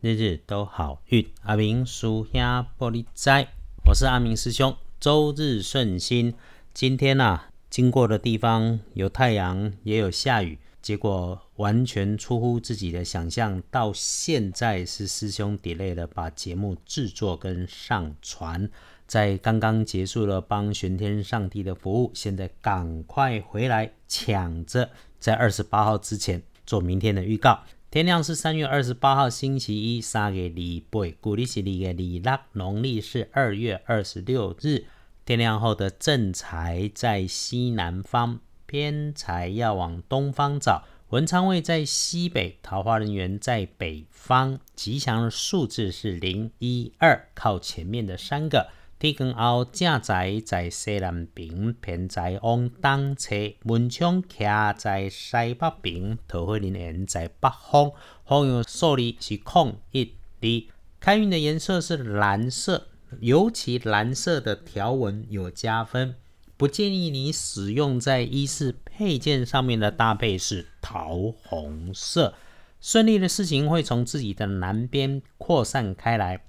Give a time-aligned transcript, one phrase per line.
[0.00, 1.28] 日日都好运。
[1.42, 3.48] 阿明属下玻璃斋，
[3.84, 4.76] 我是阿明师兄。
[5.00, 6.34] 周日顺心，
[6.72, 13.60] 今天呐，经过的地方有太阳，也有下雨，结果完全出乎自己的想象。
[13.72, 18.70] 到现在是师兄 delay，把节目制作跟上传，
[19.08, 27.58] 在刚刚结束了帮玄天上帝的服务，现在赶快回来抢着在二十八号之前做明天的预告。
[27.90, 34.84] 天亮是三月二十八号星期一，三月二八，古历是二月二六，农历是二月二十六日。
[35.24, 40.84] 天亮后的正财在西南方，偏财要往东方找。
[41.08, 44.60] 文昌位在西北，桃花人员在北方。
[44.74, 48.68] 吉祥的数字是零一二，靠前面的三个。
[49.00, 57.92] 天光后，正财在西南边，偏财往东侧；门窗徛在西北边，桃花人缘在北方。
[58.24, 60.74] 好用数字是空一二。
[60.98, 62.88] 开运的颜色是蓝色，
[63.20, 66.16] 尤其蓝色的条纹有加分。
[66.56, 72.34] 不建议你使用在衣饰配件上面的搭配是桃红色。
[72.80, 76.40] 顺利的事情会从自己的南边扩散开来。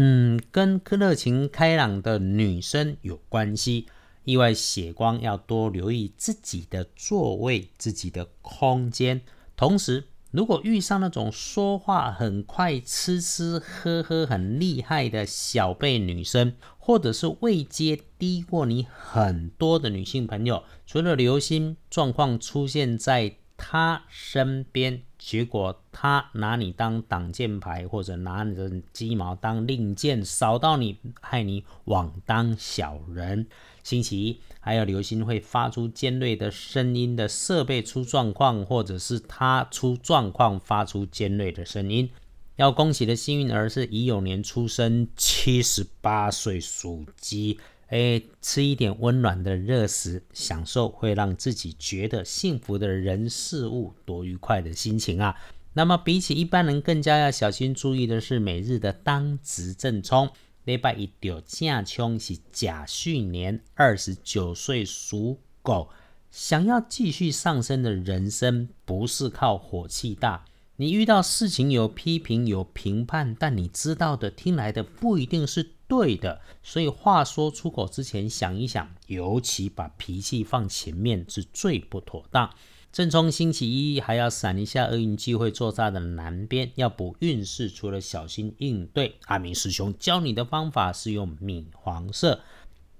[0.00, 3.86] 嗯，跟热情开朗的女生有关系。
[4.22, 9.20] 意外血光要多留意自己的座位、自己的空间。
[9.56, 25.02] 同时，如果遇上那种说话很快、吃吃喝喝很厉害的小辈女生，或者是位阶低过你很多的女性朋友，除了留心状况出现在他身边。
[25.18, 33.48] 结果他拿你当挡箭牌，或者拿你的鸡毛当令箭，扫到你，害你枉当小人。
[33.82, 42.08] 星期一还有流星会发出尖锐的声音的设备出状况，或者是他出状况发出尖锐的声音。
[42.54, 47.58] 要恭喜的幸运儿是乙酉年出生，七十八岁属鸡。
[47.88, 55.34] 哎，吃一点温暖的热食，享受会让自己觉得幸福的人事物，多愉快的心情啊！
[55.72, 60.28] 那么比起一般人，更加要小心注意的是每日的当值正冲。
[60.64, 65.88] 礼拜一掉正冲是甲戌年，二十九岁属狗，
[66.30, 70.44] 想要继续上升的人生，不是靠火气大。
[70.80, 75.70] 你遇到事情有批评有评判，但你知道的听来的不一定是。
[75.88, 82.50] 对的，所以话说出口之前想一想，尤其把脾气放前面是最不妥当。
[82.92, 89.16] 正冲星期一还要闪一下厄运机会坐煞的南边，要补运势，除了小心应对。
[89.28, 92.42] 阿明师兄教你的方法是用米黄色。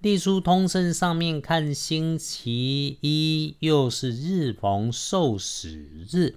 [0.00, 5.68] 地书通胜上面看星期一又是日逢受死
[6.10, 6.36] 日，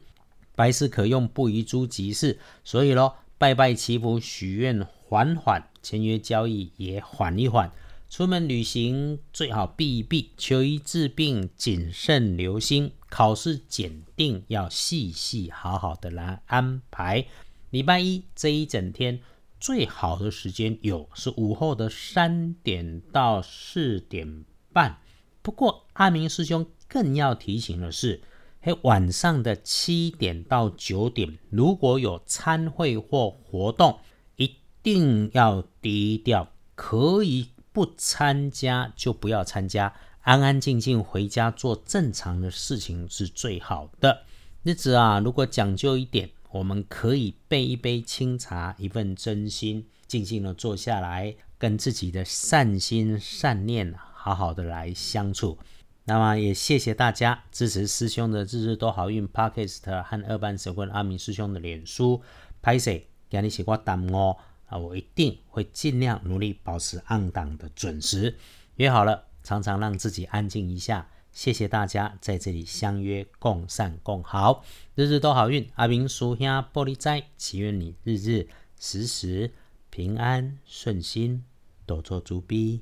[0.61, 2.37] 白事可用，不宜诸吉事。
[2.63, 5.67] 所以咯，拜拜祈福许愿，缓缓。
[5.81, 7.71] 签约交易也缓一缓，
[8.07, 17.25] 出门旅行最好避一避，求医治病谨慎留心，考试检定要细细好好的来安排。
[17.71, 19.19] 礼拜一这一整天
[19.59, 24.99] 最好的时间有是午后的三点到四点半，
[25.41, 28.21] 不过阿明师兄更要提醒的是，
[28.63, 33.99] 嘿晚上的七点到九点如果有参会或活动。
[34.37, 44.23] 一定要低调，可以不参加就不要参加，安安静静回家做正常的事情是最好的
[44.63, 45.19] 日子啊。
[45.19, 55.59] 如果讲究一点，我们可以备一杯清茶，一份真心，静静的坐下来，跟自己的善心善念好好的来相处。
[56.05, 62.21] 那么也谢谢大家支持师兄的日日都好运 Podcast 和二班神棍阿明师兄的脸书
[62.61, 64.37] 拍摄，给你写过答哦。
[64.65, 68.35] 啊，我一定会尽量努力保持按档的准时。
[68.77, 71.07] 约好了，常常让自己安静一下。
[71.31, 74.63] 谢谢大家在这里相约共善共好，
[74.95, 75.69] 日日都好运。
[75.75, 78.47] 阿明叔兄玻璃斋，祈愿你日日
[78.79, 79.51] 时时
[79.89, 81.43] 平安顺心，
[81.85, 82.81] 多做主逼。